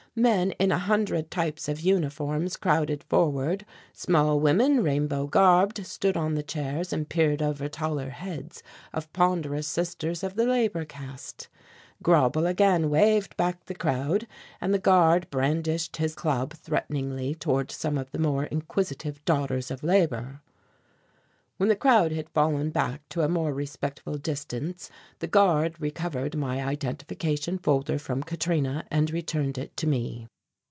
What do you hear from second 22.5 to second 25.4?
back to a more respectful distance, the